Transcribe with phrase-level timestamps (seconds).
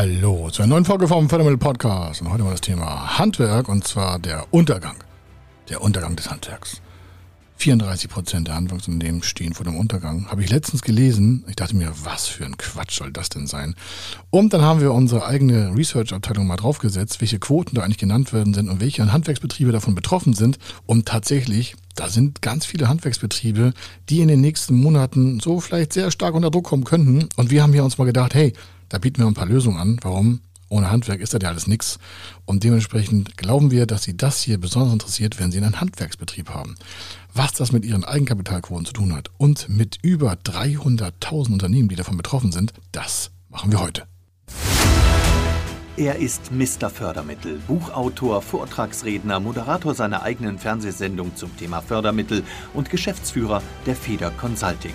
[0.00, 2.22] Hallo zu einer neuen Folge vom Fördermittel Podcast.
[2.22, 4.96] Und heute mal das Thema Handwerk und zwar der Untergang.
[5.68, 6.80] Der Untergang des Handwerks.
[7.56, 10.30] 34 Prozent der Handwerksunternehmen stehen vor dem Untergang.
[10.30, 11.44] Habe ich letztens gelesen.
[11.48, 13.74] Ich dachte mir, was für ein Quatsch soll das denn sein?
[14.30, 18.54] Und dann haben wir unsere eigene Research-Abteilung mal draufgesetzt, welche Quoten da eigentlich genannt werden
[18.54, 20.58] sind und welche Handwerksbetriebe davon betroffen sind.
[20.86, 23.74] Und tatsächlich, da sind ganz viele Handwerksbetriebe,
[24.08, 27.28] die in den nächsten Monaten so vielleicht sehr stark unter Druck kommen könnten.
[27.36, 28.54] Und wir haben hier uns mal gedacht, hey,
[28.90, 29.98] da bieten wir ein paar Lösungen an.
[30.02, 30.40] Warum?
[30.68, 31.98] Ohne Handwerk ist das ja alles nichts.
[32.44, 36.76] Und dementsprechend glauben wir, dass Sie das hier besonders interessiert, wenn Sie einen Handwerksbetrieb haben.
[37.34, 42.16] Was das mit Ihren Eigenkapitalquoten zu tun hat und mit über 300.000 Unternehmen, die davon
[42.16, 44.04] betroffen sind, das machen wir heute.
[45.96, 46.88] Er ist Mr.
[46.88, 54.94] Fördermittel, Buchautor, Vortragsredner, Moderator seiner eigenen Fernsehsendung zum Thema Fördermittel und Geschäftsführer der Feder Consulting.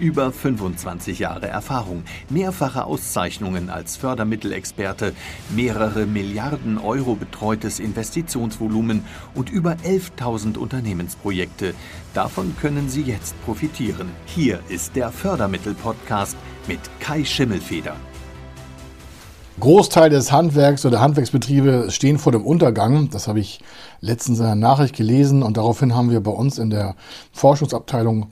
[0.00, 5.12] Über 25 Jahre Erfahrung, mehrfache Auszeichnungen als Fördermittelexperte,
[5.54, 11.74] mehrere Milliarden Euro betreutes Investitionsvolumen und über 11.000 Unternehmensprojekte.
[12.14, 14.08] Davon können Sie jetzt profitieren.
[14.24, 16.34] Hier ist der Fördermittel-Podcast
[16.66, 17.94] mit Kai Schimmelfeder.
[19.60, 23.10] Großteil des Handwerks oder Handwerksbetriebe stehen vor dem Untergang.
[23.10, 23.60] Das habe ich
[24.00, 26.94] letztens in einer Nachricht gelesen und daraufhin haben wir bei uns in der
[27.32, 28.30] Forschungsabteilung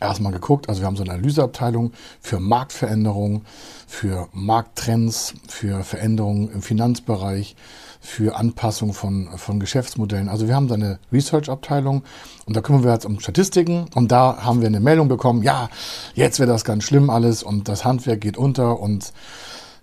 [0.00, 0.68] erstmal geguckt.
[0.68, 3.42] Also wir haben so eine Analyseabteilung für Marktveränderungen,
[3.86, 7.56] für Markttrends, für Veränderungen im Finanzbereich,
[8.00, 10.28] für Anpassung von, von Geschäftsmodellen.
[10.28, 12.02] Also wir haben da eine Research-Abteilung
[12.46, 15.68] und da kümmern wir uns um Statistiken und da haben wir eine Meldung bekommen, ja,
[16.14, 19.12] jetzt wird das ganz schlimm alles und das Handwerk geht unter und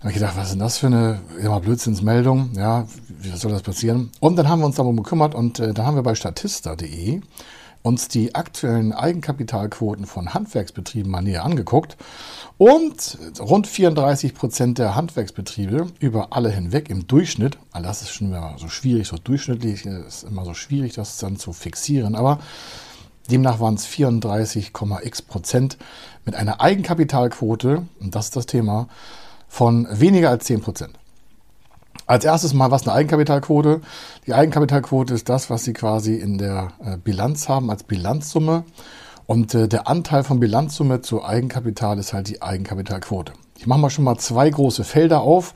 [0.00, 2.52] da habe ich gedacht, was ist denn das für eine ja, Blödsinnsmeldung?
[2.56, 4.10] Ja, wie soll das passieren?
[4.20, 7.20] Und dann haben wir uns darum gekümmert und äh, da haben wir bei statista.de
[7.82, 11.96] uns die aktuellen Eigenkapitalquoten von Handwerksbetrieben mal näher angeguckt.
[12.58, 18.28] Und rund 34 Prozent der Handwerksbetriebe über alle hinweg im Durchschnitt, all das ist schon
[18.28, 22.40] immer so schwierig, so durchschnittlich ist immer so schwierig, das dann zu fixieren, aber
[23.30, 25.78] demnach waren es 34,x Prozent
[26.26, 28.88] mit einer Eigenkapitalquote, und das ist das Thema,
[29.48, 30.99] von weniger als 10 Prozent.
[32.10, 33.82] Als erstes mal, was eine Eigenkapitalquote?
[34.26, 38.64] Die Eigenkapitalquote ist das, was Sie quasi in der äh, Bilanz haben als Bilanzsumme.
[39.26, 43.32] Und äh, der Anteil von Bilanzsumme zu Eigenkapital ist halt die Eigenkapitalquote.
[43.56, 45.54] Ich mache mal schon mal zwei große Felder auf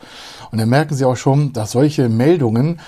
[0.52, 2.78] und dann merken Sie auch schon, dass solche Meldungen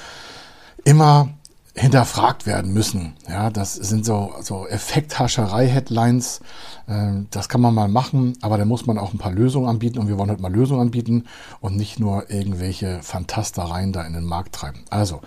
[0.84, 1.30] immer
[1.78, 3.12] hinterfragt werden müssen.
[3.28, 6.40] Ja, das sind so, so Effekthascherei-Headlines.
[6.88, 9.98] Ähm, das kann man mal machen, aber da muss man auch ein paar Lösungen anbieten
[9.98, 11.24] und wir wollen heute mal Lösungen anbieten
[11.60, 14.84] und nicht nur irgendwelche Fantastereien da in den Markt treiben.
[14.88, 15.20] Also,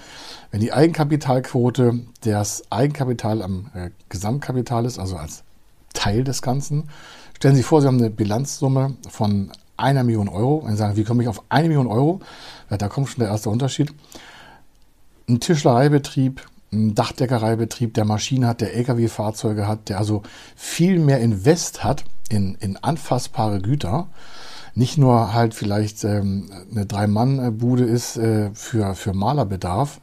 [0.50, 5.44] wenn die Eigenkapitalquote das Eigenkapital am äh, Gesamtkapital ist, also als
[5.94, 6.90] Teil des Ganzen,
[7.36, 10.66] stellen Sie vor, Sie haben eine Bilanzsumme von einer Million Euro.
[10.68, 12.22] Sie sagen, wie komme ich auf eine Million Euro?
[12.72, 13.94] Ja, da kommt schon der erste Unterschied
[15.30, 16.42] ein Tischlereibetrieb,
[16.72, 20.24] ein Dachdeckereibetrieb, der Maschinen hat, der Lkw-Fahrzeuge hat, der also
[20.56, 24.08] viel mehr Invest hat in, in anfassbare Güter,
[24.76, 30.00] nicht nur halt vielleicht ähm, eine Drei-Mann-Bude ist äh, für, für Malerbedarf,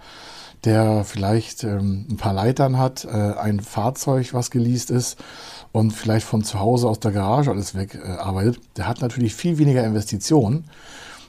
[0.64, 5.18] der vielleicht ähm, ein paar Leitern hat, äh, ein Fahrzeug, was geleast ist
[5.72, 9.58] und vielleicht von zu Hause aus der Garage alles wegarbeitet, äh, der hat natürlich viel
[9.58, 10.64] weniger Investitionen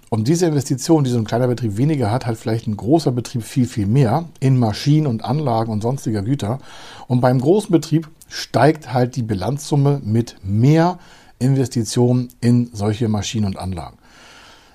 [0.10, 3.44] und diese Investition, die so ein kleiner Betrieb weniger hat, hat vielleicht ein großer Betrieb
[3.44, 6.60] viel, viel mehr in Maschinen und Anlagen und sonstiger Güter.
[7.08, 10.98] Und beim großen Betrieb steigt halt die Bilanzsumme mit mehr
[11.40, 13.98] Investitionen in solche Maschinen und Anlagen.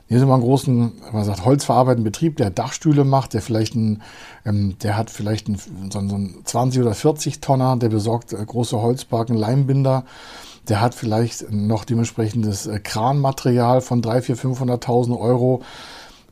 [0.09, 4.03] Hier sind wir einen großen, man sagt, holzverarbeitenden Betrieb, der Dachstühle macht, der vielleicht ein,
[4.44, 5.59] ähm, der hat vielleicht einen,
[5.91, 10.05] so einen 20 oder 40 Tonner, der besorgt äh, große Holzbalken, Leimbinder
[10.69, 15.62] der hat vielleicht noch dementsprechendes äh, Kranmaterial von 3, 4, 500.000 Euro.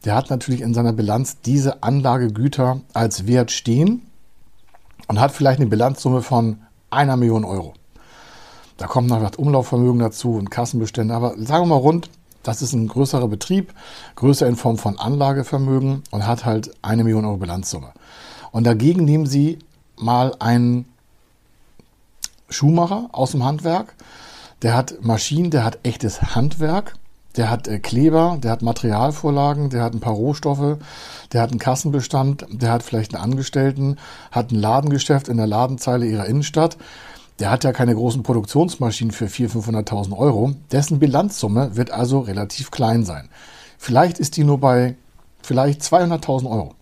[0.04, 4.06] Der hat natürlich in seiner Bilanz diese Anlagegüter als Wert stehen
[5.08, 6.60] und hat vielleicht eine Bilanzsumme von
[6.90, 7.74] einer Million Euro.
[8.76, 11.12] Da kommt noch das Umlaufvermögen dazu und Kassenbestände.
[11.12, 12.08] Aber sagen wir mal rund,
[12.42, 13.74] das ist ein größerer Betrieb,
[14.16, 17.92] größer in Form von Anlagevermögen und hat halt eine Million Euro Bilanzsumme.
[18.52, 19.58] Und dagegen nehmen Sie
[19.96, 20.86] mal einen
[22.50, 23.94] Schuhmacher aus dem Handwerk.
[24.62, 26.94] Der hat Maschinen, der hat echtes Handwerk.
[27.36, 30.78] Der hat äh, Kleber, der hat Materialvorlagen, der hat ein paar Rohstoffe,
[31.32, 33.96] der hat einen Kassenbestand, der hat vielleicht einen Angestellten,
[34.32, 36.76] hat ein Ladengeschäft in der Ladenzeile ihrer Innenstadt.
[37.38, 40.52] der hat ja keine großen Produktionsmaschinen für 400.000, 500.000 Euro.
[40.72, 43.30] Dessen Bilanzsumme wird also relativ klein sein.
[43.78, 44.96] Vielleicht ist die nur bei
[45.42, 46.74] vielleicht 200.000 Euro.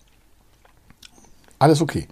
[1.59, 2.07] Alles okay.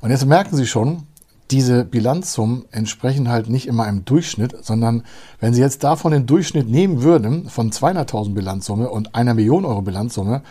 [0.00, 1.08] Und jetzt merken Sie schon,
[1.52, 5.04] diese Bilanzsummen entsprechen halt nicht immer einem Durchschnitt, sondern
[5.38, 9.82] wenn Sie jetzt davon den Durchschnitt nehmen würden, von 200.000 Bilanzsumme und einer Million Euro
[9.82, 10.42] Bilanzsumme,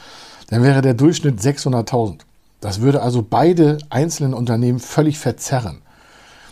[0.49, 2.19] dann wäre der Durchschnitt 600.000.
[2.59, 5.81] Das würde also beide einzelnen Unternehmen völlig verzerren.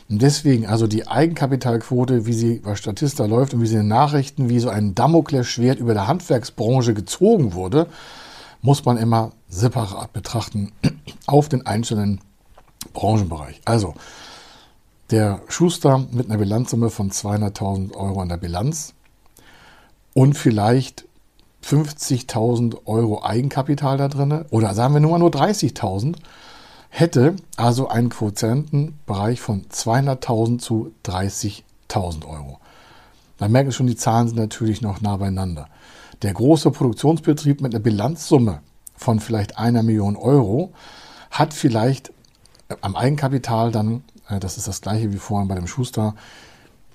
[0.10, 3.90] Und deswegen also die Eigenkapitalquote, wie sie bei Statista läuft und wie sie in den
[3.90, 7.86] Nachrichten wie so ein Damoklesschwert über der Handwerksbranche gezogen wurde,
[8.64, 10.72] muss man immer separat betrachten
[11.28, 12.22] auf den einzelnen
[12.94, 13.62] Branchenbereich.
[13.66, 13.94] Also
[15.12, 18.94] der Schuster mit einer Bilanzsumme von 200.000 Euro in der Bilanz
[20.14, 21.06] und vielleicht
[21.64, 26.16] 50.000 Euro Eigenkapital da drin oder sagen wir nur mal nur 30.000
[26.90, 32.60] hätte also einen Quotientenbereich von 200.000 zu 30.000 Euro.
[33.38, 35.68] Da merken Sie schon, die Zahlen sind natürlich noch nah beieinander.
[36.22, 38.62] Der große Produktionsbetrieb mit einer Bilanzsumme
[38.96, 40.74] von vielleicht einer Million Euro
[41.32, 42.12] hat vielleicht
[42.82, 44.04] am Eigenkapital dann,
[44.40, 46.16] das ist das gleiche wie vorhin bei dem Schuster,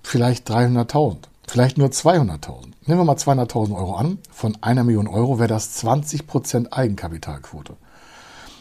[0.03, 1.17] vielleicht 300.000,
[1.49, 2.67] vielleicht nur 200.000.
[2.87, 4.19] Nehmen wir mal 200.000 Euro an.
[4.31, 7.77] Von einer Million Euro wäre das 20% Eigenkapitalquote.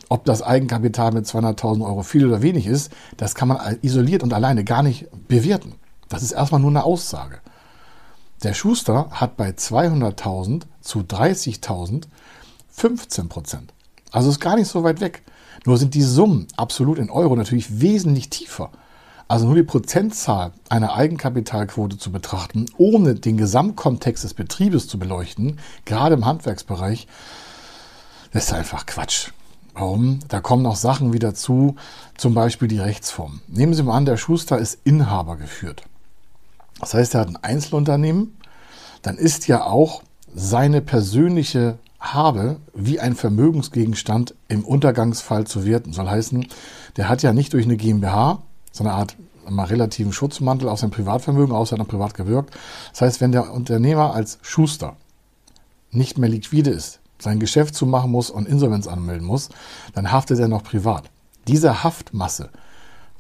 [0.10, 4.34] Ob das Eigenkapital mit 200.000 Euro viel oder wenig ist, das kann man isoliert und
[4.34, 5.76] alleine gar nicht bewerten.
[6.10, 7.40] Das ist erstmal nur eine Aussage.
[8.44, 12.06] Der Schuster hat bei 200.000 zu 30.000
[12.74, 13.74] 15 Prozent.
[14.12, 15.24] Also ist gar nicht so weit weg.
[15.66, 18.72] Nur sind die Summen absolut in Euro natürlich wesentlich tiefer.
[19.28, 25.60] Also nur die Prozentzahl einer Eigenkapitalquote zu betrachten, ohne den Gesamtkontext des Betriebes zu beleuchten,
[25.86, 27.08] gerade im Handwerksbereich,
[28.32, 29.30] das ist einfach Quatsch.
[29.74, 30.20] Warum?
[30.28, 31.76] Da kommen noch Sachen wieder zu,
[32.16, 33.42] zum Beispiel die Rechtsform.
[33.48, 35.84] Nehmen Sie mal an, der Schuster ist Inhaber geführt.
[36.80, 38.38] Das heißt, er hat ein Einzelunternehmen.
[39.02, 40.04] Dann ist ja auch
[40.36, 45.94] seine persönliche Habe wie ein Vermögensgegenstand im Untergangsfall zu werten.
[45.94, 46.46] Soll heißen,
[46.98, 49.16] der hat ja nicht durch eine GmbH, so eine Art
[49.50, 52.54] mal relativen Schutzmantel auf sein Privatvermögen, außer er privat gewirkt.
[52.92, 54.98] Das heißt, wenn der Unternehmer als Schuster
[55.92, 59.50] nicht mehr liquide ist, sein Geschäft zumachen muss und Insolvenz anmelden muss,
[59.94, 61.10] dann haftet er noch privat.
[61.48, 62.50] Diese Haftmasse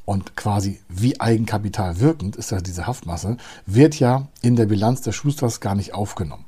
[0.05, 5.15] und quasi wie Eigenkapital wirkend ist ja diese Haftmasse, wird ja in der Bilanz des
[5.15, 6.45] Schusters gar nicht aufgenommen.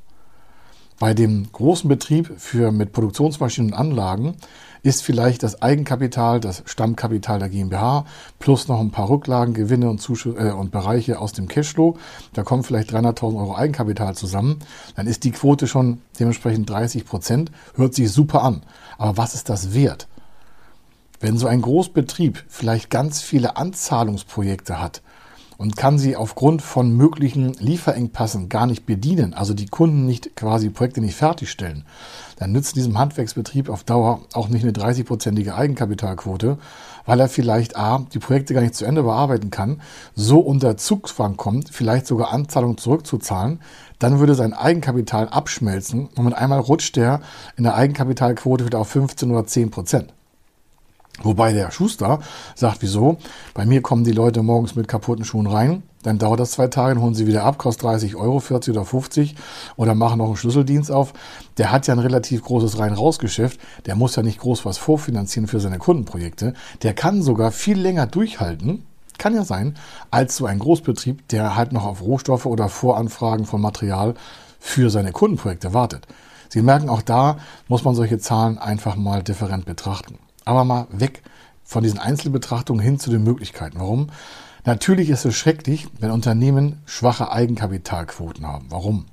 [0.98, 4.34] Bei dem großen Betrieb für mit Produktionsmaschinen und Anlagen
[4.82, 8.06] ist vielleicht das Eigenkapital, das Stammkapital der GmbH
[8.38, 11.98] plus noch ein paar Rücklagen, Gewinne und, Zuschüsse, äh, und Bereiche aus dem Cashflow.
[12.32, 14.60] Da kommen vielleicht 300.000 Euro Eigenkapital zusammen.
[14.94, 17.50] Dann ist die Quote schon dementsprechend 30 Prozent.
[17.74, 18.62] Hört sich super an.
[18.96, 20.08] Aber was ist das wert?
[21.20, 25.02] Wenn so ein Großbetrieb vielleicht ganz viele Anzahlungsprojekte hat,
[25.58, 30.70] und kann sie aufgrund von möglichen Lieferengpassen gar nicht bedienen, also die Kunden nicht quasi
[30.70, 31.84] Projekte nicht fertigstellen,
[32.38, 36.58] dann nützt diesem Handwerksbetrieb auf Dauer auch nicht eine 30-prozentige Eigenkapitalquote,
[37.06, 39.80] weil er vielleicht A, die Projekte gar nicht zu Ende bearbeiten kann,
[40.14, 43.60] so unter Zugzwang kommt, vielleicht sogar Anzahlungen zurückzuzahlen,
[43.98, 47.20] dann würde sein Eigenkapital abschmelzen und mit einmal rutscht er
[47.56, 50.12] in der Eigenkapitalquote wieder auf 15 oder 10 Prozent.
[51.22, 52.20] Wobei der Schuster
[52.54, 53.16] sagt, wieso?
[53.54, 56.94] Bei mir kommen die Leute morgens mit kaputten Schuhen rein, dann dauert das zwei Tage,
[56.94, 59.34] dann holen sie wieder ab, kostet 30 Euro, 40 oder 50
[59.76, 61.14] oder machen noch einen Schlüsseldienst auf.
[61.56, 65.58] Der hat ja ein relativ großes Rein-Raus-Geschäft, der muss ja nicht groß was vorfinanzieren für
[65.58, 66.52] seine Kundenprojekte.
[66.82, 68.84] Der kann sogar viel länger durchhalten,
[69.18, 69.74] kann ja sein,
[70.10, 74.14] als so ein Großbetrieb, der halt noch auf Rohstoffe oder Voranfragen von Material
[74.60, 76.06] für seine Kundenprojekte wartet.
[76.50, 77.38] Sie merken, auch da
[77.68, 80.18] muss man solche Zahlen einfach mal different betrachten.
[80.46, 81.22] Aber mal weg
[81.62, 83.78] von diesen Einzelbetrachtungen hin zu den Möglichkeiten.
[83.78, 84.06] Warum?
[84.64, 88.66] Natürlich ist es schrecklich, wenn Unternehmen schwache Eigenkapitalquoten haben.
[88.70, 89.04] Warum?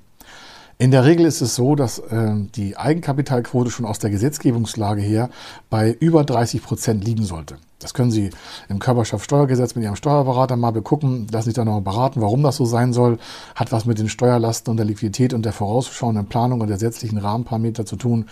[0.78, 5.30] In der Regel ist es so, dass äh, die Eigenkapitalquote schon aus der Gesetzgebungslage her
[5.70, 7.58] bei über 30 Prozent liegen sollte.
[7.78, 8.30] Das können Sie
[8.68, 12.64] im Körperschaftssteuergesetz mit Ihrem Steuerberater mal begucken, lassen sich da noch beraten, warum das so
[12.64, 13.18] sein soll.
[13.54, 17.18] Hat was mit den Steuerlasten und der Liquidität und der vorausschauenden Planung und der gesetzlichen
[17.18, 18.26] Rahmenparameter zu tun,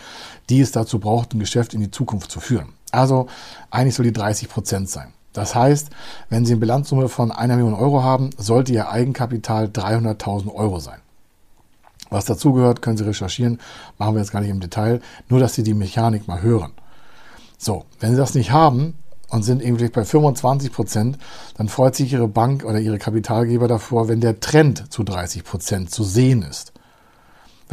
[0.49, 2.71] die es dazu braucht, ein Geschäft in die Zukunft zu führen.
[2.93, 3.27] Also
[3.71, 5.13] eigentlich soll die 30 Prozent sein.
[5.33, 5.89] Das heißt,
[6.29, 11.01] wenn Sie eine Bilanzsumme von einer Million Euro haben, sollte Ihr Eigenkapital 300.000 Euro sein.
[12.11, 13.59] Was dazugehört, können Sie recherchieren,
[13.97, 16.73] machen wir jetzt gar nicht im Detail, nur dass Sie die Mechanik mal hören.
[17.57, 18.95] So, wenn Sie das nicht haben
[19.31, 21.19] und sind irgendwie bei 25 Prozent,
[21.57, 25.91] dann freut sich Ihre Bank oder Ihre Kapitalgeber davor, wenn der Trend zu 30 Prozent
[25.91, 26.75] zu sehen ist.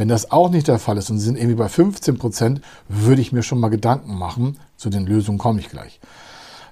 [0.00, 3.20] Wenn das auch nicht der Fall ist und Sie sind irgendwie bei 15 Prozent, würde
[3.20, 4.58] ich mir schon mal Gedanken machen.
[4.78, 6.00] Zu den Lösungen komme ich gleich.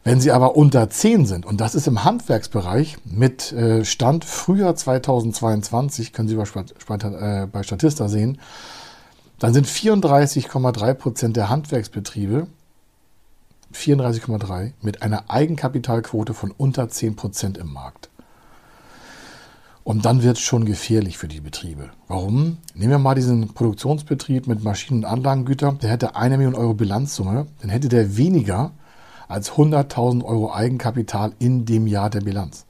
[0.03, 4.75] Wenn sie aber unter 10 sind, und das ist im Handwerksbereich mit äh, Stand Frühjahr
[4.75, 8.39] 2022, können Sie äh, bei Statista sehen,
[9.39, 12.47] dann sind 34,3 Prozent der Handwerksbetriebe
[13.75, 18.08] 34,3 mit einer Eigenkapitalquote von unter 10 Prozent im Markt.
[19.89, 21.89] Und dann wird es schon gefährlich für die Betriebe.
[22.09, 22.59] Warum?
[22.75, 25.79] Nehmen wir mal diesen Produktionsbetrieb mit Maschinen- und Anlagengütern.
[25.79, 27.47] Der hätte eine Million Euro Bilanzsumme.
[27.63, 28.73] Dann hätte der weniger
[29.29, 32.67] als 100.000 Euro Eigenkapital in dem Jahr der Bilanz.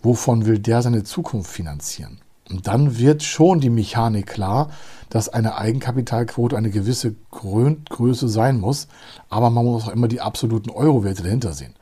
[0.00, 2.20] Wovon will der seine Zukunft finanzieren?
[2.48, 4.70] Und dann wird schon die Mechanik klar,
[5.10, 8.86] dass eine Eigenkapitalquote eine gewisse Größe sein muss,
[9.28, 11.74] aber man muss auch immer die absoluten Eurowerte dahinter sehen.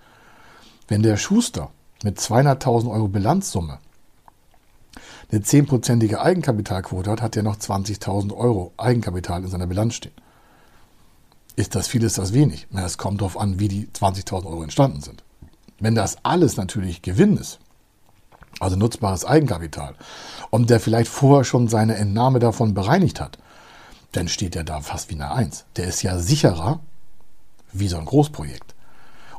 [0.89, 3.81] Wenn der Schuster mit 200.000 Euro Bilanzsumme
[5.35, 10.13] eine 10%ige Eigenkapitalquote hat, hat er noch 20.000 Euro Eigenkapital in seiner Bilanz stehen.
[11.57, 12.67] Ist das viel, ist das wenig?
[12.75, 15.23] Es kommt darauf an, wie die 20.000 Euro entstanden sind.
[15.79, 17.59] Wenn das alles natürlich Gewinn ist,
[18.61, 19.95] also nutzbares Eigenkapital,
[20.51, 23.39] und der vielleicht vorher schon seine Entnahme davon bereinigt hat,
[24.13, 25.65] dann steht er da fast wie eine Eins.
[25.77, 26.81] Der ist ja sicherer
[27.73, 28.75] wie so ein Großprojekt.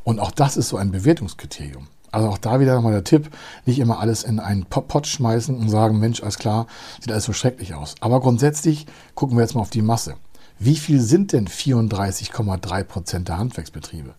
[0.04, 1.88] Und auch das ist so ein Bewertungskriterium.
[2.16, 3.28] Also auch da wieder nochmal der Tipp,
[3.66, 6.66] nicht immer alles in einen Pott schmeißen und sagen, Mensch, alles klar,
[6.98, 7.94] sieht alles so schrecklich aus.
[8.00, 10.14] Aber grundsätzlich gucken wir jetzt mal auf die Masse.
[10.58, 14.14] Wie viel sind denn 34,3 Prozent der Handwerksbetriebe?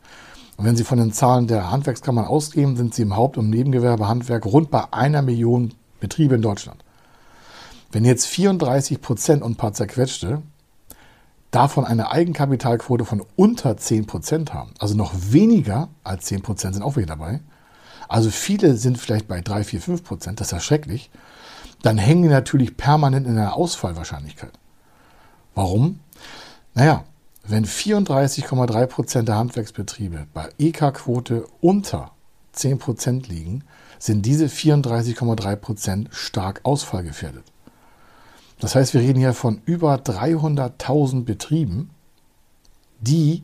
[0.58, 4.08] Und wenn Sie von den Zahlen der Handwerkskammern ausgehen, sind Sie im Haupt- und Nebengewerbe
[4.08, 6.84] Handwerk rund bei einer Million Betriebe in Deutschland.
[7.92, 10.44] Wenn jetzt 34 Prozent und ein paar zerquetschte
[11.50, 16.84] davon eine Eigenkapitalquote von unter 10 Prozent haben, also noch weniger als 10 Prozent sind
[16.84, 17.40] auch wieder dabei,
[18.08, 21.10] also viele sind vielleicht bei 3, 4, 5 Prozent, das ist ja schrecklich,
[21.82, 24.52] dann hängen die natürlich permanent in einer Ausfallwahrscheinlichkeit.
[25.56, 26.00] Warum?
[26.74, 27.04] Naja,
[27.48, 32.12] wenn 34,3 Prozent der Handwerksbetriebe bei EK-Quote unter
[32.54, 33.64] 10 Prozent liegen,
[34.00, 37.44] sind diese 34,3 Prozent stark ausfallgefährdet.
[38.60, 41.92] Das heißt, wir reden hier von über 300.000 Betrieben,
[43.00, 43.44] die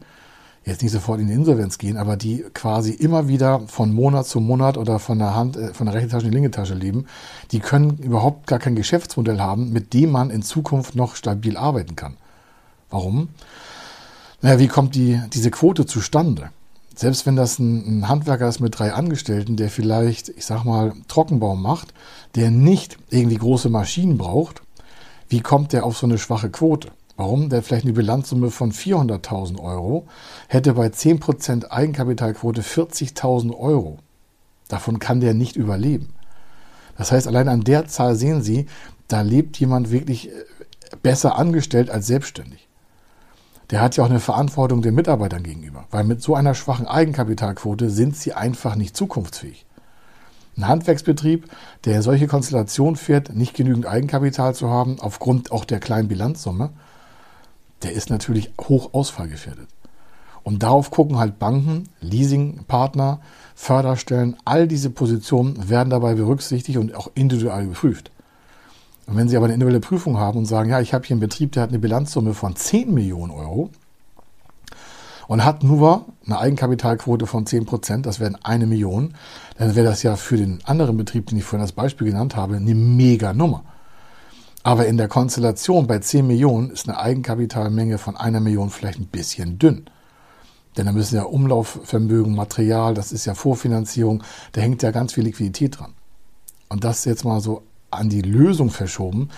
[0.66, 4.40] jetzt nicht sofort in die Insolvenz gehen, aber die quasi immer wieder von Monat zu
[4.40, 7.06] Monat oder von der Hand, äh, von der rechten Tasche in die linke Tasche leben,
[7.52, 11.96] die können überhaupt gar kein Geschäftsmodell haben, mit dem man in Zukunft noch stabil arbeiten
[11.96, 12.16] kann.
[12.90, 13.30] Warum?
[14.42, 16.50] Naja, wie kommt die, diese Quote zustande?
[16.96, 20.94] Selbst wenn das ein, ein Handwerker ist mit drei Angestellten, der vielleicht, ich sag mal,
[21.08, 21.94] Trockenbau macht,
[22.36, 24.62] der nicht irgendwie große Maschinen braucht,
[25.28, 26.92] wie kommt der auf so eine schwache Quote?
[27.16, 27.50] Warum?
[27.50, 30.08] Der vielleicht eine Bilanzsumme von 400.000 Euro
[30.48, 34.00] hätte bei 10% Eigenkapitalquote 40.000 Euro.
[34.68, 36.14] Davon kann der nicht überleben.
[36.98, 38.66] Das heißt, allein an der Zahl sehen Sie,
[39.08, 40.32] da lebt jemand wirklich äh,
[41.02, 42.68] besser angestellt als selbstständig.
[43.70, 47.90] Der hat ja auch eine Verantwortung den Mitarbeitern gegenüber, weil mit so einer schwachen Eigenkapitalquote
[47.90, 49.66] sind sie einfach nicht zukunftsfähig.
[50.58, 51.50] Ein Handwerksbetrieb,
[51.86, 56.72] der solche Konstellation fährt, nicht genügend Eigenkapital zu haben, aufgrund auch der kleinen Bilanzsumme,
[57.84, 59.68] der ist natürlich hoch ausfallgefährdet.
[60.44, 63.20] Und darauf gucken halt Banken, Leasingpartner,
[63.56, 68.12] Förderstellen, all diese Positionen werden dabei berücksichtigt und auch individuell geprüft.
[69.06, 71.22] Und wenn Sie aber eine individuelle Prüfung haben und sagen, ja, ich habe hier einen
[71.22, 73.70] Betrieb, der hat eine Bilanzsumme von 10 Millionen Euro
[75.28, 79.14] und hat nur eine Eigenkapitalquote von 10 Prozent, das wären eine Million,
[79.58, 82.56] dann wäre das ja für den anderen Betrieb, den ich vorhin als Beispiel genannt habe,
[82.56, 83.64] eine mega Nummer.
[84.64, 89.08] Aber in der Konstellation bei 10 Millionen ist eine Eigenkapitalmenge von einer Million vielleicht ein
[89.08, 89.86] bisschen dünn.
[90.78, 95.26] Denn da müssen ja Umlaufvermögen, Material, das ist ja Vorfinanzierung, da hängt ja ganz viel
[95.26, 95.94] Liquidität dran.
[96.70, 99.30] Und das jetzt mal so an die Lösung verschoben.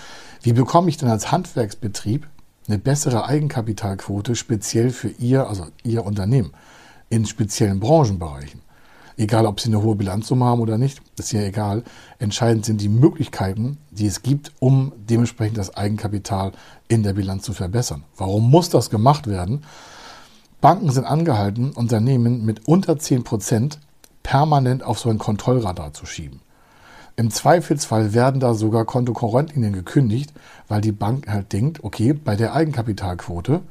[0.42, 2.26] Wie bekomme ich denn als Handwerksbetrieb
[2.68, 6.52] eine bessere Eigenkapitalquote speziell für Ihr, also Ihr Unternehmen
[7.10, 8.62] in speziellen Branchenbereichen?
[9.18, 11.84] Egal, ob Sie eine hohe Bilanzsumme haben oder nicht, ist ja egal.
[12.18, 16.52] Entscheidend sind die Möglichkeiten, die es gibt, um dementsprechend das Eigenkapital
[16.88, 18.04] in der Bilanz zu verbessern.
[18.16, 19.64] Warum muss das gemacht werden?
[20.60, 23.78] Banken sind angehalten, Unternehmen mit unter 10 Prozent
[24.22, 26.40] permanent auf so ein Kontrollradar zu schieben.
[27.18, 30.34] Im Zweifelsfall werden da sogar Kontokorrentlinien gekündigt,
[30.68, 33.62] weil die Bank halt denkt, okay, bei der Eigenkapitalquote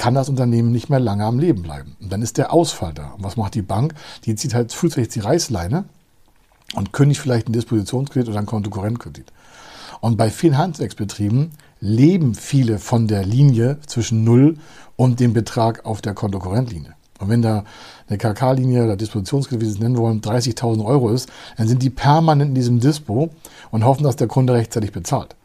[0.00, 1.94] kann das Unternehmen nicht mehr lange am Leben bleiben.
[2.00, 3.08] Und dann ist der Ausfall da.
[3.10, 3.92] Und was macht die Bank?
[4.24, 5.84] Die zieht halt frühzeitig die Reißleine
[6.74, 9.30] und kündigt vielleicht einen Dispositionskredit oder einen Kontokorrentkredit.
[10.00, 14.56] Und bei vielen Handwerksbetrieben leben viele von der Linie zwischen Null
[14.96, 16.94] und dem Betrag auf der Kontokorrentlinie.
[17.18, 17.64] Und wenn da
[18.08, 21.28] eine KK-Linie oder Dispositionskredit, wie Sie es nennen wollen, 30.000 Euro ist,
[21.58, 23.28] dann sind die permanent in diesem Dispo
[23.70, 25.36] und hoffen, dass der Kunde rechtzeitig bezahlt.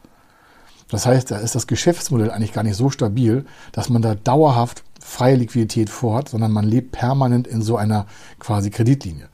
[0.88, 4.84] Das heißt, da ist das Geschäftsmodell eigentlich gar nicht so stabil, dass man da dauerhaft
[5.00, 8.06] freie Liquidität vorhat, sondern man lebt permanent in so einer
[8.38, 9.28] quasi Kreditlinie.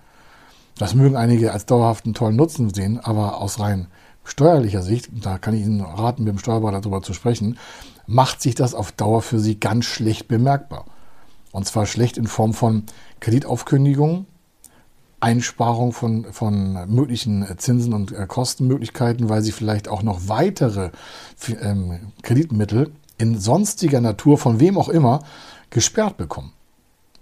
[0.78, 3.88] Das mögen einige als dauerhaften tollen Nutzen sehen, aber aus rein
[4.24, 7.58] steuerlicher Sicht, da kann ich Ihnen raten, mit dem Steuerberater darüber zu sprechen,
[8.06, 10.86] macht sich das auf Dauer für Sie ganz schlecht bemerkbar.
[11.50, 12.84] Und zwar schlecht in Form von
[13.20, 14.26] Kreditaufkündigungen,
[15.22, 20.90] Einsparung von, von möglichen Zinsen und äh, Kostenmöglichkeiten, weil Sie vielleicht auch noch weitere
[21.60, 25.22] ähm, Kreditmittel in sonstiger Natur, von wem auch immer,
[25.70, 26.52] gesperrt bekommen.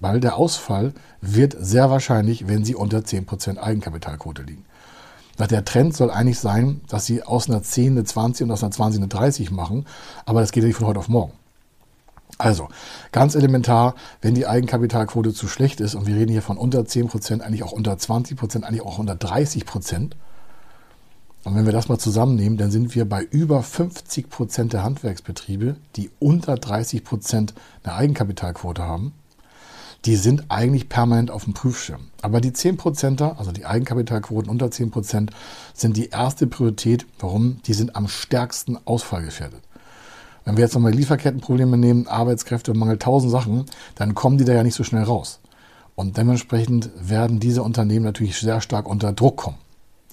[0.00, 4.64] Weil der Ausfall wird sehr wahrscheinlich, wenn Sie unter 10% Eigenkapitalquote liegen.
[5.38, 8.72] Der Trend soll eigentlich sein, dass Sie aus einer 10 eine 20 und aus einer
[8.72, 9.86] 20 eine 30 machen,
[10.24, 11.32] aber das geht ja nicht von heute auf morgen.
[12.40, 12.68] Also,
[13.12, 17.42] ganz elementar, wenn die Eigenkapitalquote zu schlecht ist, und wir reden hier von unter 10%,
[17.42, 20.12] eigentlich auch unter 20%, eigentlich auch unter 30%,
[21.44, 25.76] und wenn wir das mal zusammennehmen, dann sind wir bei über 50 Prozent der Handwerksbetriebe,
[25.96, 29.12] die unter 30 Prozent eine Eigenkapitalquote haben.
[30.06, 32.08] Die sind eigentlich permanent auf dem Prüfschirm.
[32.22, 35.30] Aber die 10 Prozenter, also die Eigenkapitalquoten unter 10 Prozent,
[35.74, 37.06] sind die erste Priorität.
[37.18, 37.60] Warum?
[37.66, 39.60] Die sind am stärksten ausfallgefährdet.
[40.44, 44.74] Wenn wir jetzt nochmal Lieferkettenprobleme nehmen, Arbeitskräftemangel, tausend Sachen, dann kommen die da ja nicht
[44.74, 45.40] so schnell raus.
[45.94, 49.58] Und dementsprechend werden diese Unternehmen natürlich sehr stark unter Druck kommen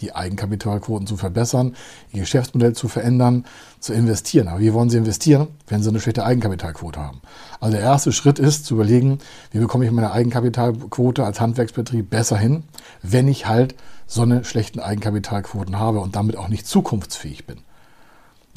[0.01, 1.75] die Eigenkapitalquoten zu verbessern,
[2.11, 3.45] ihr Geschäftsmodell zu verändern,
[3.79, 4.47] zu investieren.
[4.47, 7.21] Aber wie wollen Sie investieren, wenn Sie eine schlechte Eigenkapitalquote haben?
[7.59, 9.19] Also der erste Schritt ist zu überlegen,
[9.51, 12.63] wie bekomme ich meine Eigenkapitalquote als Handwerksbetrieb besser hin,
[13.01, 17.57] wenn ich halt so eine schlechten Eigenkapitalquoten habe und damit auch nicht zukunftsfähig bin.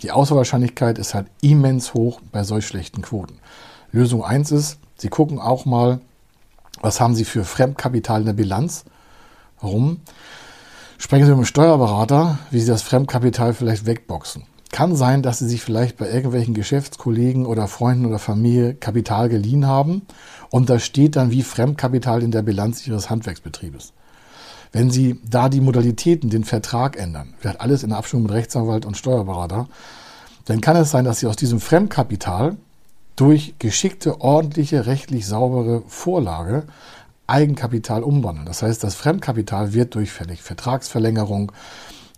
[0.02, 3.38] Die Auswahlwahrscheinlichkeit ist halt immens hoch bei solch schlechten Quoten.
[3.92, 6.00] Lösung eins ist, Sie gucken auch mal,
[6.80, 8.84] was haben Sie für Fremdkapital in der Bilanz?
[9.60, 10.00] Warum?
[10.98, 14.44] Sprechen Sie mit dem Steuerberater, wie Sie das Fremdkapital vielleicht wegboxen.
[14.72, 19.66] Kann sein, dass Sie sich vielleicht bei irgendwelchen Geschäftskollegen oder Freunden oder Familie Kapital geliehen
[19.66, 20.02] haben
[20.50, 23.92] und das steht dann wie Fremdkapital in der Bilanz Ihres Handwerksbetriebes.
[24.72, 28.96] Wenn Sie da die Modalitäten, den Vertrag ändern, wird alles in Abstimmung mit Rechtsanwalt und
[28.96, 29.68] Steuerberater,
[30.44, 32.56] dann kann es sein, dass Sie aus diesem Fremdkapital
[33.16, 36.64] durch geschickte, ordentliche, rechtlich saubere Vorlage
[37.26, 38.46] Eigenkapital umwandeln.
[38.46, 41.52] Das heißt, das Fremdkapital wird durch Vertragsverlängerung,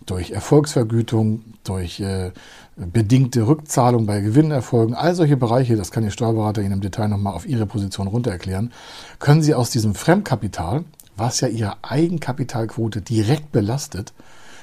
[0.05, 2.31] durch Erfolgsvergütung, durch äh,
[2.75, 7.33] bedingte Rückzahlung bei Gewinnerfolgen, all solche Bereiche, das kann Ihr Steuerberater Ihnen im Detail nochmal
[7.33, 8.73] auf Ihre Position runter erklären,
[9.19, 10.83] können Sie aus diesem Fremdkapital,
[11.15, 14.13] was ja Ihre Eigenkapitalquote direkt belastet,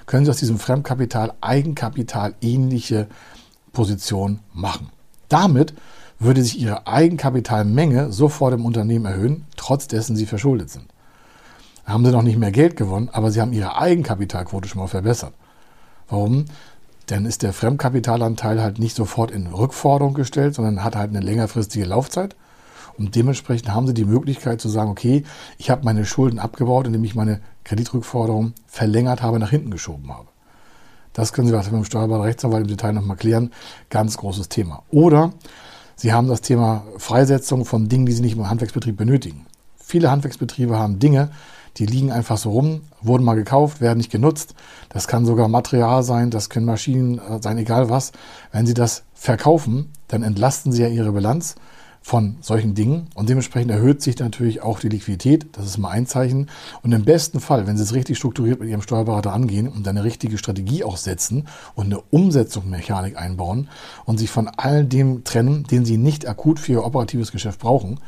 [0.06, 3.06] können Sie aus diesem Fremdkapital Eigenkapital ähnliche
[3.72, 4.90] Position machen.
[5.28, 5.74] Damit
[6.18, 10.84] würde sich ihre Eigenkapitalmenge sofort im Unternehmen erhöhen, trotz dessen sie verschuldet sind.
[11.86, 15.32] Haben sie noch nicht mehr Geld gewonnen, aber sie haben ihre Eigenkapitalquote schon mal verbessert.
[16.08, 16.44] Warum?
[17.06, 21.86] Dann ist der Fremdkapitalanteil halt nicht sofort in Rückforderung gestellt, sondern hat halt eine längerfristige
[21.86, 22.36] Laufzeit.
[23.00, 25.24] Und dementsprechend haben sie die Möglichkeit zu sagen, okay,
[25.56, 30.28] ich habe meine Schulden abgebaut, indem ich meine Kreditrückforderung verlängert habe, nach hinten geschoben habe.
[31.14, 33.52] Das können Sie mit dem Steuerberater Rechtsanwalt im Detail nochmal klären.
[33.88, 34.82] Ganz großes Thema.
[34.90, 35.32] Oder
[35.96, 39.46] Sie haben das Thema Freisetzung von Dingen, die Sie nicht im Handwerksbetrieb benötigen.
[39.76, 41.30] Viele Handwerksbetriebe haben Dinge,
[41.78, 44.54] die liegen einfach so rum, wurden mal gekauft, werden nicht genutzt.
[44.90, 48.12] Das kann sogar Material sein, das können Maschinen äh, sein, egal was.
[48.52, 51.56] Wenn Sie das verkaufen, dann entlasten Sie ja Ihre Bilanz
[52.02, 55.46] von solchen Dingen und dementsprechend erhöht sich natürlich auch die Liquidität.
[55.52, 56.48] Das ist mal ein Zeichen.
[56.82, 60.02] Und im besten Fall, wenn Sie es richtig strukturiert mit Ihrem Steuerberater angehen und eine
[60.02, 63.68] richtige Strategie auch setzen und eine Umsetzungsmechanik einbauen
[64.06, 68.00] und sich von all dem trennen, den Sie nicht akut für Ihr operatives Geschäft brauchen,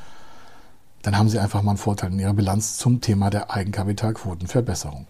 [1.02, 5.06] dann haben Sie einfach mal einen Vorteil in Ihrer Bilanz zum Thema der Eigenkapitalquotenverbesserung.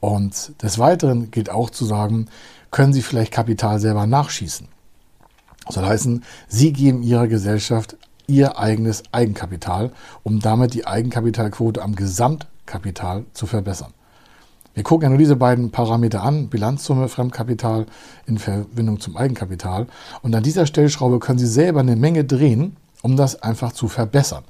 [0.00, 2.26] Und des Weiteren gilt auch zu sagen,
[2.70, 4.68] können Sie vielleicht Kapital selber nachschießen.
[5.70, 9.90] Soll heißen, Sie geben Ihrer Gesellschaft Ihr eigenes Eigenkapital,
[10.22, 13.94] um damit die Eigenkapitalquote am Gesamtkapital zu verbessern.
[14.74, 17.86] Wir gucken ja nur diese beiden Parameter an, Bilanzsumme, Fremdkapital
[18.26, 19.86] in Verbindung zum Eigenkapital.
[20.22, 24.44] Und an dieser Stellschraube können Sie selber eine Menge drehen, um das einfach zu verbessern.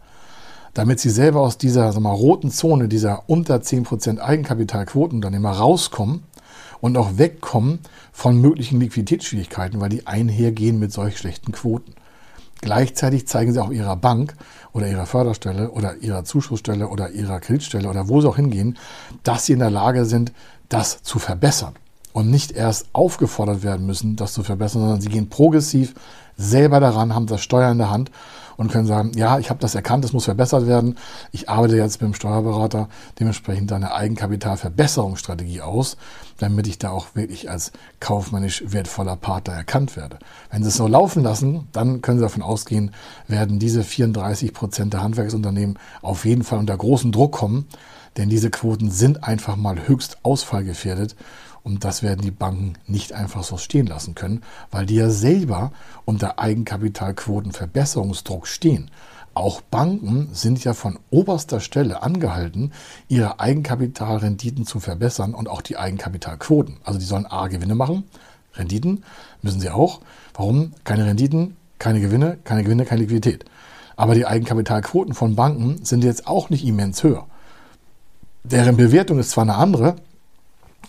[0.74, 6.24] Damit Sie selber aus dieser wir, roten Zone, dieser unter 10% Eigenkapitalquoten dann immer rauskommen
[6.80, 7.80] und auch wegkommen
[8.12, 11.94] von möglichen Liquiditätsschwierigkeiten, weil die einhergehen mit solch schlechten Quoten.
[12.60, 14.34] Gleichzeitig zeigen sie auch ihrer Bank
[14.72, 18.76] oder ihrer Förderstelle oder ihrer Zuschussstelle oder ihrer Kreditstelle oder wo sie auch hingehen,
[19.22, 20.32] dass sie in der Lage sind,
[20.68, 21.74] das zu verbessern
[22.12, 25.94] und nicht erst aufgefordert werden müssen, das zu verbessern, sondern sie gehen progressiv
[26.36, 28.10] selber daran, haben das Steuer in der Hand
[28.58, 30.98] und können sagen, ja, ich habe das erkannt, es muss verbessert werden.
[31.30, 35.96] Ich arbeite jetzt mit dem Steuerberater dementsprechend eine Eigenkapitalverbesserungsstrategie aus,
[36.38, 40.18] damit ich da auch wirklich als kaufmännisch wertvoller Partner erkannt werde.
[40.50, 42.90] Wenn Sie es so laufen lassen, dann können Sie davon ausgehen,
[43.28, 47.66] werden diese 34 Prozent der Handwerksunternehmen auf jeden Fall unter großen Druck kommen,
[48.18, 51.16] denn diese Quoten sind einfach mal höchst ausfallgefährdet
[51.62, 55.72] und das werden die Banken nicht einfach so stehen lassen können, weil die ja selber
[56.04, 58.90] unter Eigenkapitalquotenverbesserungsdruck stehen.
[59.34, 62.72] Auch Banken sind ja von oberster Stelle angehalten,
[63.06, 66.78] ihre Eigenkapitalrenditen zu verbessern und auch die Eigenkapitalquoten.
[66.82, 68.02] Also die sollen A Gewinne machen,
[68.54, 69.04] Renditen
[69.40, 70.00] müssen sie auch.
[70.34, 70.72] Warum?
[70.82, 73.44] Keine Renditen, keine Gewinne, keine Gewinne, keine Liquidität.
[73.94, 77.27] Aber die Eigenkapitalquoten von Banken sind jetzt auch nicht immens höher.
[78.50, 79.96] Deren Bewertung ist zwar eine andere,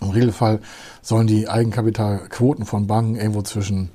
[0.00, 0.60] im Regelfall
[1.02, 3.90] sollen die Eigenkapitalquoten von Banken irgendwo zwischen,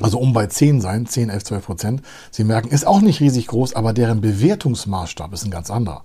[0.00, 2.02] also um bei 10 sein, 10, 11, 12 Prozent.
[2.30, 6.02] Sie merken, ist auch nicht riesig groß, aber deren Bewertungsmaßstab ist ein ganz anderer.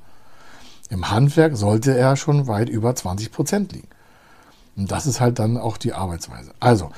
[0.89, 3.87] Im Handwerk sollte er schon weit über 20 Prozent liegen.
[4.75, 6.51] Und das ist halt dann auch die Arbeitsweise.
[6.59, 6.91] Also,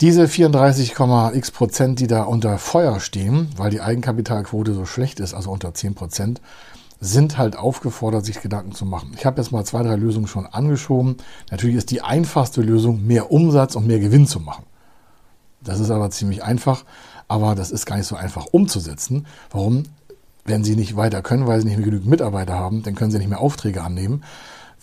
[0.00, 5.50] diese 34,x Prozent, die da unter Feuer stehen, weil die Eigenkapitalquote so schlecht ist, also
[5.50, 6.40] unter 10 Prozent,
[7.00, 9.12] sind halt aufgefordert, sich Gedanken zu machen.
[9.16, 11.16] Ich habe jetzt mal zwei, drei Lösungen schon angeschoben.
[11.50, 14.64] Natürlich ist die einfachste Lösung, mehr Umsatz und mehr Gewinn zu machen.
[15.62, 16.84] Das ist aber ziemlich einfach,
[17.26, 19.26] aber das ist gar nicht so einfach umzusetzen.
[19.50, 19.84] Warum?
[20.44, 23.18] Wenn Sie nicht weiter können, weil Sie nicht mehr genügend Mitarbeiter haben, dann können Sie
[23.18, 24.22] nicht mehr Aufträge annehmen.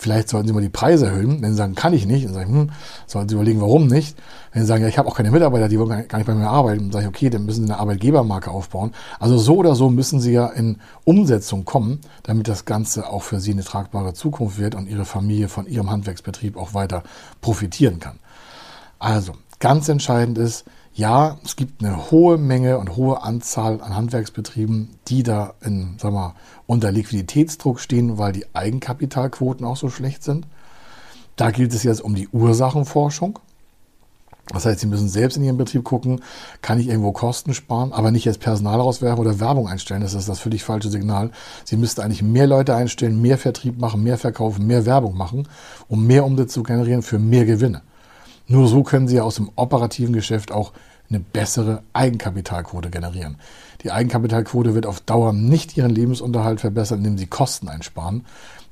[0.00, 1.42] Vielleicht sollten Sie mal die Preise erhöhen.
[1.42, 2.70] Wenn Sie sagen, kann ich nicht, dann sagen, hm,
[3.08, 4.16] sollten Sie überlegen, warum nicht.
[4.52, 6.48] Wenn Sie sagen, ja, ich habe auch keine Mitarbeiter, die wollen gar nicht bei mir
[6.48, 8.92] arbeiten, dann sage ich, okay, dann müssen Sie eine Arbeitgebermarke aufbauen.
[9.18, 13.40] Also so oder so müssen Sie ja in Umsetzung kommen, damit das Ganze auch für
[13.40, 17.02] Sie eine tragbare Zukunft wird und Ihre Familie von Ihrem Handwerksbetrieb auch weiter
[17.40, 18.20] profitieren kann.
[19.00, 20.64] Also, ganz entscheidend ist,
[20.98, 26.12] ja, es gibt eine hohe Menge und hohe Anzahl an Handwerksbetrieben, die da in, sag
[26.12, 26.34] mal,
[26.66, 30.48] unter Liquiditätsdruck stehen, weil die Eigenkapitalquoten auch so schlecht sind.
[31.36, 33.38] Da gilt es jetzt um die Ursachenforschung.
[34.52, 36.20] Das heißt, Sie müssen selbst in Ihrem Betrieb gucken,
[36.62, 40.00] kann ich irgendwo Kosten sparen, aber nicht jetzt Personal rauswerfen oder Werbung einstellen.
[40.00, 41.30] Das ist das völlig falsche Signal.
[41.64, 45.46] Sie müssten eigentlich mehr Leute einstellen, mehr Vertrieb machen, mehr verkaufen, mehr Werbung machen,
[45.86, 47.82] um mehr Umsatz zu generieren für mehr Gewinne.
[48.48, 50.72] Nur so können Sie aus dem operativen Geschäft auch
[51.10, 53.36] eine bessere Eigenkapitalquote generieren.
[53.82, 58.24] Die Eigenkapitalquote wird auf Dauer nicht Ihren Lebensunterhalt verbessern, indem Sie Kosten einsparen,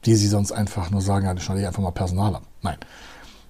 [0.05, 2.43] die Sie sonst einfach nur sagen, ja, schneide ich einfach mal Personal ab.
[2.63, 2.79] Nein,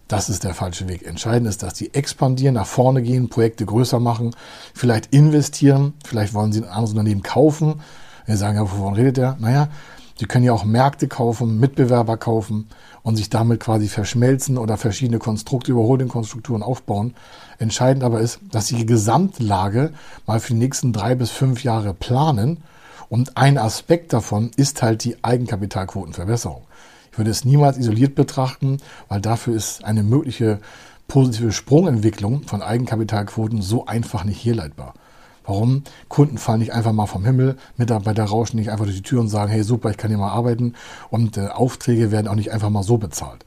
[0.08, 1.06] das ist der falsche Weg.
[1.06, 4.34] Entscheidend ist, dass Sie expandieren, nach vorne gehen, Projekte größer machen,
[4.74, 7.80] vielleicht investieren, vielleicht wollen Sie ein anderes Unternehmen kaufen.
[8.26, 9.36] Wir sagen, ja, wovon redet der?
[9.38, 9.68] Naja,
[10.18, 12.68] Sie können ja auch Märkte kaufen, Mitbewerber kaufen
[13.02, 17.14] und sich damit quasi verschmelzen oder verschiedene Konstrukte, Überholding-Konstrukturen aufbauen.
[17.58, 19.92] Entscheidend aber ist, dass Sie die Gesamtlage
[20.26, 22.62] mal für die nächsten drei bis fünf Jahre planen.
[23.10, 26.62] Und ein Aspekt davon ist halt die Eigenkapitalquotenverbesserung.
[27.12, 30.60] Ich würde es niemals isoliert betrachten, weil dafür ist eine mögliche
[31.08, 34.94] positive Sprungentwicklung von Eigenkapitalquoten so einfach nicht herleitbar.
[35.46, 35.84] Warum?
[36.08, 39.28] Kunden fallen nicht einfach mal vom Himmel, Mitarbeiter rauschen nicht einfach durch die Tür und
[39.28, 40.74] sagen, hey super, ich kann hier mal arbeiten
[41.08, 43.44] und äh, Aufträge werden auch nicht einfach mal so bezahlt.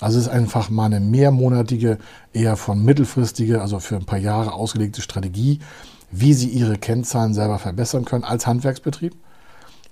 [0.00, 1.98] Also es ist einfach mal eine mehrmonatige,
[2.32, 5.60] eher von mittelfristige, also für ein paar Jahre ausgelegte Strategie,
[6.10, 9.14] wie Sie Ihre Kennzahlen selber verbessern können als Handwerksbetrieb.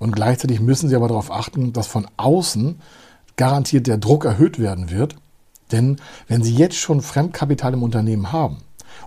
[0.01, 2.81] Und gleichzeitig müssen Sie aber darauf achten, dass von außen
[3.37, 5.15] garantiert der Druck erhöht werden wird.
[5.71, 8.57] Denn wenn Sie jetzt schon Fremdkapital im Unternehmen haben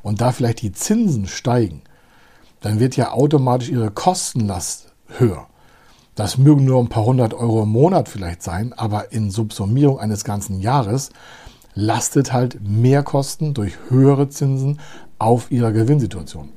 [0.03, 1.81] und da vielleicht die Zinsen steigen,
[2.63, 5.47] dann wird ja automatisch ihre Kostenlast höher.
[6.15, 10.23] Das mögen nur ein paar hundert Euro im Monat vielleicht sein, aber in Subsummierung eines
[10.23, 11.09] ganzen Jahres
[11.75, 14.79] lastet halt mehr Kosten durch höhere Zinsen
[15.19, 16.49] auf ihrer Gewinnsituation.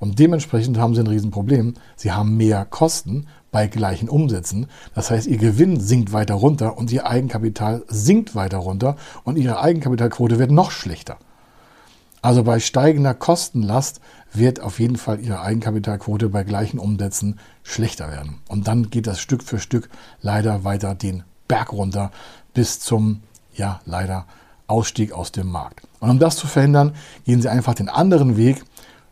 [0.00, 1.74] Und dementsprechend haben sie ein Riesenproblem.
[1.96, 4.66] Sie haben mehr Kosten bei gleichen Umsätzen.
[4.94, 9.60] Das heißt, ihr Gewinn sinkt weiter runter und ihr Eigenkapital sinkt weiter runter und ihre
[9.60, 11.16] Eigenkapitalquote wird noch schlechter.
[12.20, 14.00] Also bei steigender Kostenlast
[14.34, 18.40] wird auf jeden Fall Ihre Eigenkapitalquote bei gleichen Umsätzen schlechter werden.
[18.48, 19.88] Und dann geht das Stück für Stück
[20.20, 22.10] leider weiter den Berg runter
[22.52, 23.22] bis zum,
[23.54, 24.26] ja, leider
[24.66, 25.86] Ausstieg aus dem Markt.
[26.00, 26.94] Und um das zu verhindern,
[27.24, 28.64] gehen Sie einfach den anderen Weg.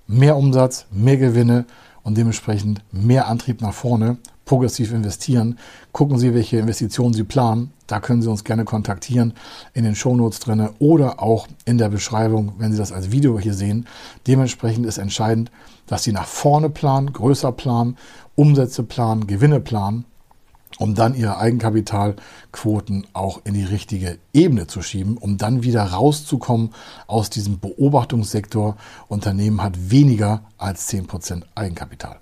[0.07, 1.65] Mehr Umsatz, mehr Gewinne
[2.03, 4.19] und dementsprechend mehr Antrieb nach vorne
[4.53, 5.59] progressiv investieren.
[5.93, 7.73] Gucken Sie, welche Investitionen Sie planen.
[7.87, 9.33] Da können Sie uns gerne kontaktieren
[9.73, 13.55] in den Shownotes drin oder auch in der Beschreibung, wenn Sie das als Video hier
[13.55, 13.87] sehen.
[14.27, 15.51] Dementsprechend ist entscheidend,
[15.87, 17.97] dass Sie nach vorne planen, größer planen,
[18.35, 20.05] Umsätze planen, Gewinne planen,
[20.77, 26.75] um dann Ihre Eigenkapitalquoten auch in die richtige Ebene zu schieben, um dann wieder rauszukommen
[27.07, 28.77] aus diesem Beobachtungssektor.
[29.09, 32.19] Unternehmen hat weniger als 10% Eigenkapital.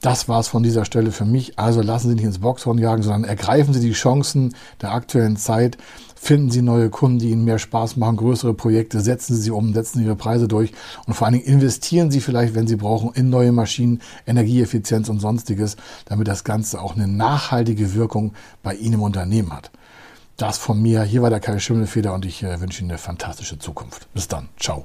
[0.00, 1.58] Das war es von dieser Stelle für mich.
[1.58, 5.76] Also lassen Sie nicht ins Boxhorn jagen, sondern ergreifen Sie die Chancen der aktuellen Zeit.
[6.14, 9.72] Finden Sie neue Kunden, die Ihnen mehr Spaß machen, größere Projekte, setzen Sie sie um,
[9.72, 10.72] setzen Sie Ihre Preise durch
[11.06, 15.20] und vor allen Dingen investieren Sie vielleicht, wenn Sie brauchen, in neue Maschinen, Energieeffizienz und
[15.20, 19.70] sonstiges, damit das Ganze auch eine nachhaltige Wirkung bei Ihnen im Unternehmen hat.
[20.36, 21.02] Das von mir.
[21.02, 24.12] Hier war der Kai Schimmelfeder und ich äh, wünsche Ihnen eine fantastische Zukunft.
[24.14, 24.48] Bis dann.
[24.58, 24.84] Ciao.